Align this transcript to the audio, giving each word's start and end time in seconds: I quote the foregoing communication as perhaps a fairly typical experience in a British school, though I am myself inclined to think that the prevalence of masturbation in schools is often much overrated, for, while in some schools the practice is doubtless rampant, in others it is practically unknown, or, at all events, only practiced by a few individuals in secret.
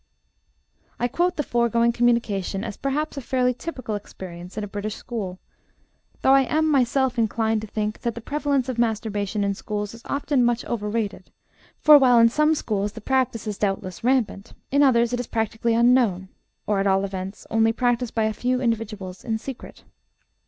I 0.99 1.07
quote 1.07 1.35
the 1.35 1.43
foregoing 1.43 1.91
communication 1.91 2.63
as 2.63 2.75
perhaps 2.75 3.17
a 3.17 3.21
fairly 3.21 3.53
typical 3.53 3.93
experience 3.93 4.57
in 4.57 4.63
a 4.63 4.67
British 4.67 4.95
school, 4.95 5.37
though 6.23 6.33
I 6.33 6.41
am 6.41 6.67
myself 6.71 7.19
inclined 7.19 7.61
to 7.61 7.67
think 7.67 7.99
that 8.01 8.15
the 8.15 8.19
prevalence 8.19 8.67
of 8.67 8.79
masturbation 8.79 9.43
in 9.43 9.53
schools 9.53 9.93
is 9.93 10.01
often 10.05 10.43
much 10.43 10.65
overrated, 10.65 11.29
for, 11.77 11.99
while 11.99 12.17
in 12.17 12.29
some 12.29 12.55
schools 12.55 12.93
the 12.93 12.99
practice 12.99 13.45
is 13.45 13.59
doubtless 13.59 14.03
rampant, 14.03 14.53
in 14.71 14.81
others 14.81 15.13
it 15.13 15.19
is 15.19 15.27
practically 15.27 15.75
unknown, 15.75 16.29
or, 16.65 16.79
at 16.79 16.87
all 16.87 17.05
events, 17.05 17.45
only 17.51 17.71
practiced 17.71 18.15
by 18.15 18.23
a 18.23 18.33
few 18.33 18.59
individuals 18.59 19.23
in 19.23 19.37
secret. 19.37 19.83